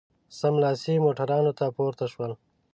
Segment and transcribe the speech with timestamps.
[0.39, 2.35] سملاسي موټرانو ته پورته شولو.